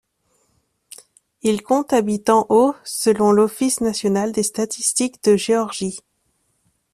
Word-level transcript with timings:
Il 1.43 1.61
compte 1.61 1.93
habitants 1.93 2.47
au 2.49 2.73
selon 2.83 3.31
l'Office 3.31 3.81
national 3.81 4.31
des 4.31 4.41
statistiques 4.41 5.23
de 5.25 5.35
Géorgie. 5.37 5.99